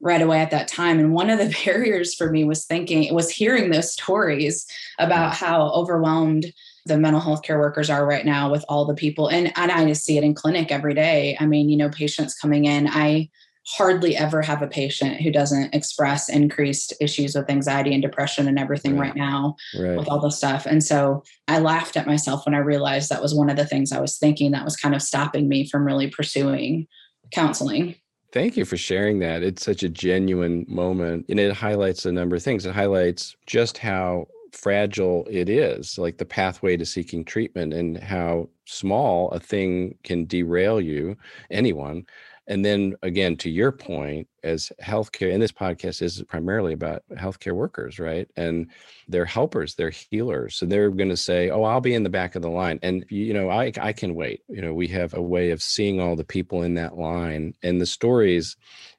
[0.00, 0.98] right away at that time.
[0.98, 4.66] And one of the barriers for me was thinking, was hearing those stories
[4.98, 6.52] about how overwhelmed
[6.84, 9.28] the mental health care workers are right now with all the people.
[9.28, 11.36] And, and I see it in clinic every day.
[11.40, 13.30] I mean, you know, patients coming in, I
[13.68, 18.58] hardly ever have a patient who doesn't express increased issues with anxiety and depression and
[18.58, 19.98] everything right, right now right.
[19.98, 20.64] with all the stuff.
[20.64, 23.92] And so I laughed at myself when I realized that was one of the things
[23.92, 26.86] I was thinking that was kind of stopping me from really pursuing
[27.30, 27.94] counseling.
[28.32, 29.42] Thank you for sharing that.
[29.42, 32.64] It's such a genuine moment and it highlights a number of things.
[32.64, 38.48] It highlights just how fragile it is, like the pathway to seeking treatment and how
[38.64, 41.16] small a thing can derail you,
[41.50, 42.06] anyone
[42.48, 47.52] and then again, to your point, as healthcare, and this podcast is primarily about healthcare
[47.52, 48.26] workers, right?
[48.36, 48.70] And
[49.06, 50.56] they're helpers, they're healers.
[50.56, 52.78] So they're going to say, oh, I'll be in the back of the line.
[52.82, 54.42] And, you know, I, I can wait.
[54.48, 57.80] You know, we have a way of seeing all the people in that line and
[57.80, 58.56] the stories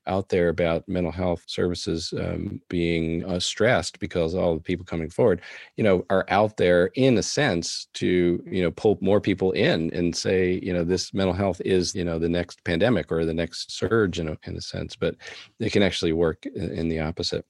[0.10, 5.10] out there about mental health services um, being uh, stressed because all the people coming
[5.10, 5.41] forward,
[5.78, 9.93] you know, are out there in a sense to, you know, pull more people in
[9.93, 13.34] and say, you know, this mental health is, you know, the next pandemic or the
[13.34, 15.15] next surge in a, in a sense, but
[15.60, 17.45] it can actually work in, the opposite.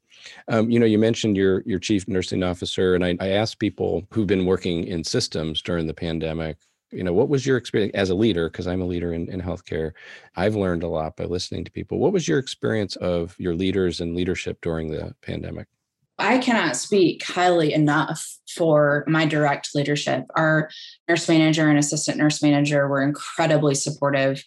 [0.49, 4.05] Um, you know, you mentioned your your chief nursing officer, and I, I asked people
[4.11, 6.57] who've been working in systems during the pandemic
[6.91, 9.41] you know what was your experience as a leader because i'm a leader in, in
[9.41, 9.91] healthcare
[10.35, 14.01] i've learned a lot by listening to people what was your experience of your leaders
[14.01, 15.67] and leadership during the pandemic
[16.21, 20.25] I cannot speak highly enough for my direct leadership.
[20.35, 20.69] Our
[21.07, 24.43] nurse manager and assistant nurse manager were incredibly supportive.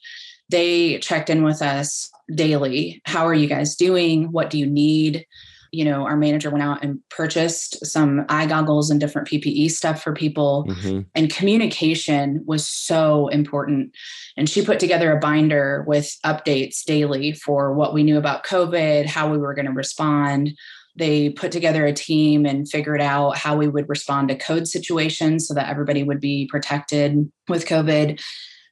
[0.51, 3.01] They checked in with us daily.
[3.07, 4.33] How are you guys doing?
[4.33, 5.27] What do you need?
[5.73, 10.03] You know, our manager went out and purchased some eye goggles and different PPE stuff
[10.03, 10.67] for people.
[10.69, 11.01] Mm-hmm.
[11.15, 13.95] And communication was so important.
[14.37, 19.07] And she put together a binder with updates daily for what we knew about COVID,
[19.07, 20.51] how we were going to respond.
[20.95, 25.49] They put together a team and figured out how we would respond to code situations
[25.49, 28.21] so that everybody would be protected with COVID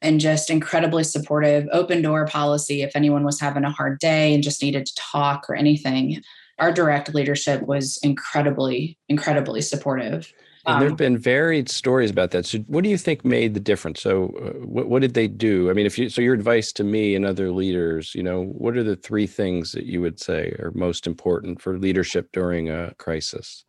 [0.02, 4.42] and just incredibly supportive, open door policy if anyone was having a hard day and
[4.42, 6.22] just needed to talk or anything
[6.60, 10.32] our direct leadership was incredibly, incredibly supportive.
[10.66, 12.44] And there have um, been varied stories about that.
[12.44, 14.02] So, what do you think made the difference?
[14.02, 15.70] So, uh, what, what did they do?
[15.70, 18.76] I mean, if you so, your advice to me and other leaders, you know, what
[18.76, 22.92] are the three things that you would say are most important for leadership during a
[22.98, 23.64] crisis?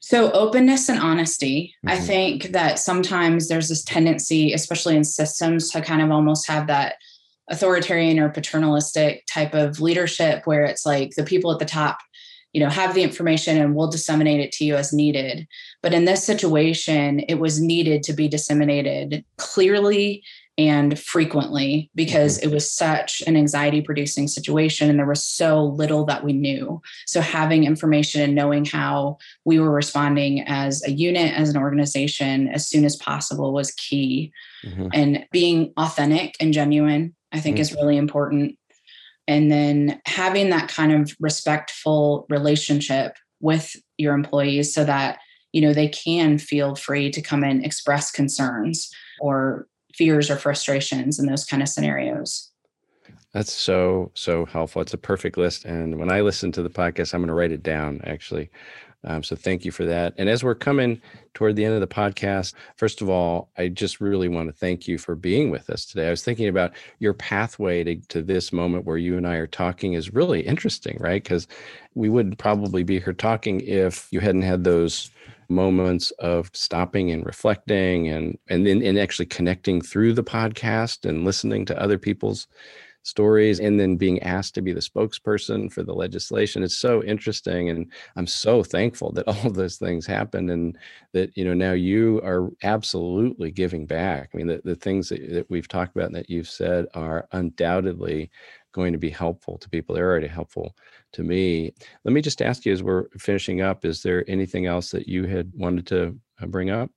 [0.00, 1.74] So, openness and honesty.
[1.78, 1.96] Mm-hmm.
[1.96, 6.66] I think that sometimes there's this tendency, especially in systems, to kind of almost have
[6.66, 6.96] that
[7.50, 11.98] authoritarian or paternalistic type of leadership where it's like the people at the top
[12.52, 15.46] you know have the information and we'll disseminate it to you as needed
[15.82, 20.22] but in this situation it was needed to be disseminated clearly
[20.56, 22.48] and frequently because mm-hmm.
[22.48, 26.80] it was such an anxiety producing situation and there was so little that we knew
[27.06, 32.48] so having information and knowing how we were responding as a unit as an organization
[32.48, 34.32] as soon as possible was key
[34.64, 34.88] mm-hmm.
[34.92, 37.62] and being authentic and genuine i think mm-hmm.
[37.62, 38.58] is really important
[39.26, 45.18] and then having that kind of respectful relationship with your employees so that
[45.52, 51.18] you know they can feel free to come and express concerns or fears or frustrations
[51.18, 52.48] in those kind of scenarios
[53.34, 54.80] That's so, so helpful.
[54.80, 55.66] It's a perfect list.
[55.66, 58.50] And when I listen to the podcast, I'm going to write it down actually.
[59.04, 60.14] Um, so thank you for that.
[60.18, 61.00] And as we're coming
[61.34, 64.88] toward the end of the podcast, first of all, I just really want to thank
[64.88, 66.08] you for being with us today.
[66.08, 69.46] I was thinking about your pathway to, to this moment where you and I are
[69.46, 71.22] talking is really interesting, right?
[71.22, 71.46] Because
[71.94, 75.10] we wouldn't probably be here talking if you hadn't had those
[75.48, 81.24] moments of stopping and reflecting and and then and actually connecting through the podcast and
[81.24, 82.46] listening to other people's
[83.08, 87.70] stories and then being asked to be the spokesperson for the legislation it's so interesting
[87.70, 90.76] and i'm so thankful that all of those things happened and
[91.12, 94.30] that you know now you are absolutely giving back.
[94.32, 97.28] I mean the, the things that, that we've talked about and that you've said are
[97.32, 98.30] undoubtedly
[98.72, 99.94] going to be helpful to people.
[99.94, 100.76] They're already helpful
[101.12, 101.72] to me.
[102.04, 105.24] Let me just ask you as we're finishing up is there anything else that you
[105.26, 106.90] had wanted to uh, bring up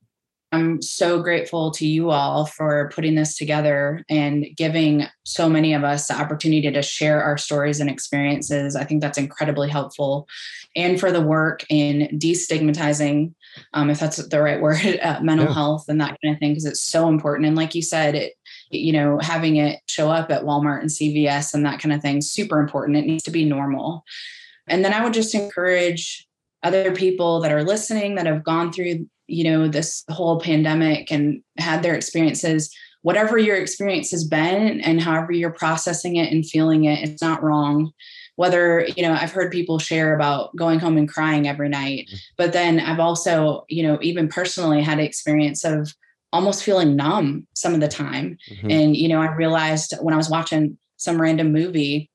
[0.52, 5.82] I'm so grateful to you all for putting this together and giving so many of
[5.82, 8.76] us the opportunity to share our stories and experiences.
[8.76, 10.28] I think that's incredibly helpful.
[10.76, 13.32] And for the work in destigmatizing,
[13.72, 15.54] um, if that's the right word, uh, mental yeah.
[15.54, 17.46] health and that kind of thing, because it's so important.
[17.46, 18.34] And like you said, it,
[18.70, 22.20] you know, having it show up at Walmart and CVS and that kind of thing,
[22.20, 22.98] super important.
[22.98, 24.04] It needs to be normal.
[24.68, 26.26] And then I would just encourage
[26.62, 31.42] other people that are listening that have gone through you know this whole pandemic and
[31.58, 36.84] had their experiences whatever your experience has been and however you're processing it and feeling
[36.84, 37.92] it it's not wrong
[38.36, 42.16] whether you know i've heard people share about going home and crying every night mm-hmm.
[42.36, 45.92] but then i've also you know even personally had an experience of
[46.32, 48.70] almost feeling numb some of the time mm-hmm.
[48.70, 52.10] and you know i realized when i was watching some random movie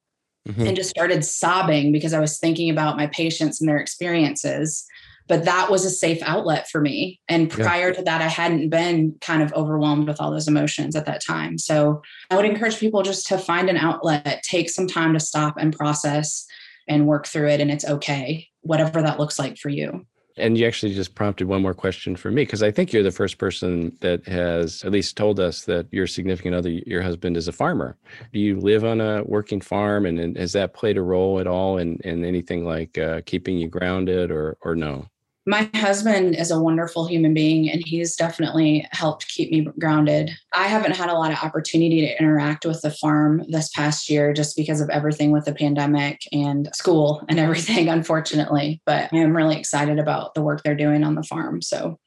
[0.47, 0.65] mm-hmm.
[0.65, 4.85] and just started sobbing because i was thinking about my patients and their experiences
[5.27, 7.19] but that was a safe outlet for me.
[7.27, 7.93] And prior yeah.
[7.95, 11.57] to that, I hadn't been kind of overwhelmed with all those emotions at that time.
[11.57, 15.55] So I would encourage people just to find an outlet, take some time to stop
[15.57, 16.45] and process
[16.87, 17.61] and work through it.
[17.61, 20.05] And it's okay, whatever that looks like for you.
[20.37, 23.11] And you actually just prompted one more question for me because I think you're the
[23.11, 27.47] first person that has at least told us that your significant other, your husband, is
[27.47, 27.97] a farmer.
[28.31, 31.47] Do you live on a working farm, and, and has that played a role at
[31.47, 35.07] all in, in anything like uh, keeping you grounded, or or no?
[35.47, 40.29] My husband is a wonderful human being and he's definitely helped keep me grounded.
[40.53, 44.33] I haven't had a lot of opportunity to interact with the farm this past year
[44.33, 48.81] just because of everything with the pandemic and school and everything, unfortunately.
[48.85, 51.61] But I am really excited about the work they're doing on the farm.
[51.61, 51.97] So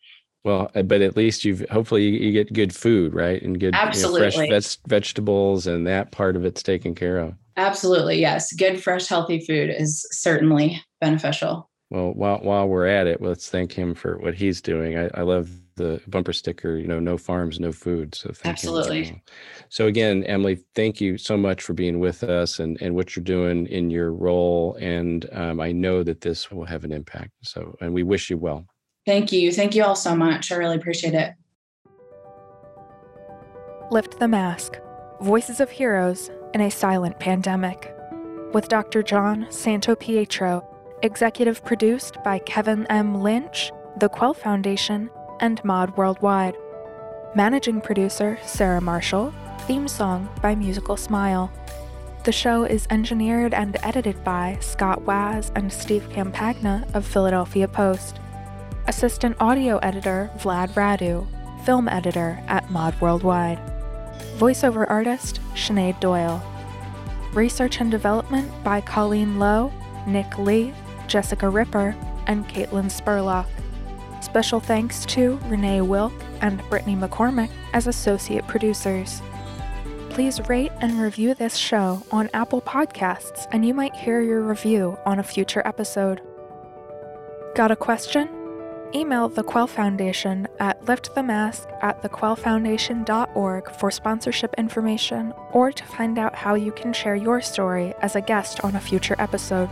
[0.44, 3.40] well, uh, but at least you've hopefully you, get good food, right?
[3.40, 4.20] And good Absolutely.
[4.20, 7.34] You know, fresh vegetables and that part of it's taken care of.
[7.56, 8.20] Absolutely.
[8.20, 8.52] Yes.
[8.52, 11.69] Good, fresh, healthy food is certainly beneficial.
[11.90, 14.96] Well, while while we're at it, let's thank him for what he's doing.
[14.96, 16.76] I, I love the bumper sticker.
[16.76, 18.14] You know, no farms, no food.
[18.14, 18.50] So thank you.
[18.50, 19.04] absolutely.
[19.04, 19.20] Him.
[19.70, 23.24] So again, Emily, thank you so much for being with us and and what you're
[23.24, 24.76] doing in your role.
[24.80, 27.32] And um, I know that this will have an impact.
[27.42, 28.66] So, and we wish you well.
[29.04, 29.50] Thank you.
[29.50, 30.52] Thank you all so much.
[30.52, 31.34] I really appreciate it.
[33.90, 34.78] Lift the mask.
[35.20, 37.92] Voices of heroes in a silent pandemic.
[38.52, 39.02] With Dr.
[39.02, 40.69] John Santopietro
[41.02, 43.22] Executive produced by Kevin M.
[43.22, 45.08] Lynch, the Quell Foundation,
[45.40, 46.54] and Mod Worldwide.
[47.34, 49.32] Managing producer Sarah Marshall.
[49.60, 51.50] Theme song by Musical Smile.
[52.24, 58.20] The show is engineered and edited by Scott Waz and Steve Campagna of Philadelphia Post.
[58.86, 61.26] Assistant audio editor Vlad Radu.
[61.64, 63.58] Film editor at Mod Worldwide.
[64.36, 66.42] Voiceover artist Sinead Doyle.
[67.32, 69.72] Research and development by Colleen Lowe,
[70.06, 70.74] Nick Lee,
[71.10, 71.94] Jessica Ripper,
[72.26, 73.46] and Caitlin Spurlock.
[74.22, 79.20] Special thanks to Renee Wilk and Brittany McCormick as associate producers.
[80.10, 84.98] Please rate and review this show on Apple Podcasts, and you might hear your review
[85.04, 86.20] on a future episode.
[87.54, 88.28] Got a question?
[88.94, 96.34] Email the Quell Foundation at liftthemask at thequellfoundation.org for sponsorship information or to find out
[96.34, 99.70] how you can share your story as a guest on a future episode.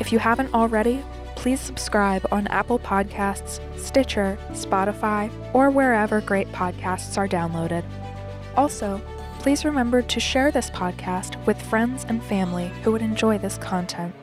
[0.00, 1.04] If you haven't already,
[1.36, 7.84] please subscribe on Apple Podcasts, Stitcher, Spotify, or wherever great podcasts are downloaded.
[8.56, 9.00] Also,
[9.40, 14.14] please remember to share this podcast with friends and family who would enjoy this content.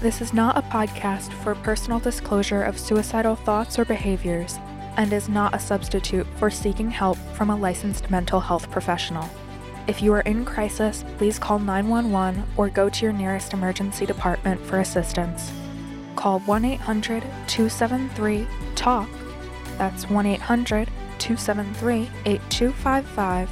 [0.00, 4.58] This is not a podcast for personal disclosure of suicidal thoughts or behaviors
[4.96, 9.28] and is not a substitute for seeking help from a licensed mental health professional.
[9.90, 14.64] If you are in crisis, please call 911 or go to your nearest emergency department
[14.64, 15.52] for assistance.
[16.14, 19.08] Call 1 800 273 TALK,
[19.78, 20.86] that's 1 800
[21.18, 23.50] 273 8255,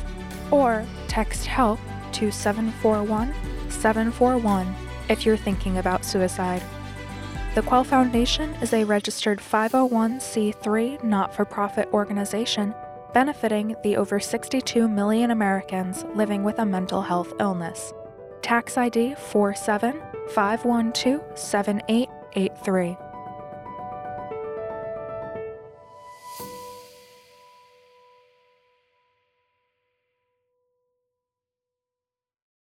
[0.53, 1.80] or text HELP
[2.12, 3.34] to 741
[3.68, 4.76] 741
[5.09, 6.62] if you're thinking about suicide.
[7.57, 12.72] The Quell Foundation is a registered 501c3 not for profit organization
[13.12, 17.92] benefiting the over 62 million Americans living with a mental health illness.
[18.42, 20.00] Tax ID 47
[20.34, 23.07] 512 7883.